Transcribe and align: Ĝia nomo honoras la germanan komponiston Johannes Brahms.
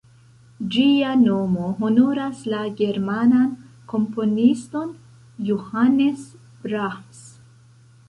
Ĝia 0.75 1.11
nomo 1.25 1.67
honoras 1.81 2.41
la 2.55 2.63
germanan 2.81 3.53
komponiston 3.93 4.93
Johannes 5.53 6.29
Brahms. 6.67 7.27